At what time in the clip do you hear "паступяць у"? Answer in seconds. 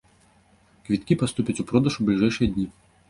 1.23-1.67